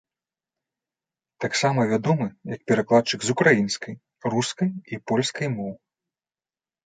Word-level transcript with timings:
Таксама 1.43 1.79
вядомы 1.91 2.27
як 2.53 2.61
перакладчык 2.71 3.19
з 3.27 3.35
украінскай, 3.35 3.93
рускай 4.37 4.69
і 4.97 4.99
польскай 5.11 5.47
моў. 5.59 5.71